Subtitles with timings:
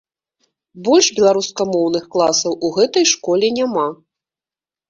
[0.87, 3.87] Больш беларускамоўных класаў у гэтай школе няма.